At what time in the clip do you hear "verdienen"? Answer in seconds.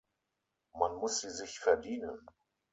1.59-2.25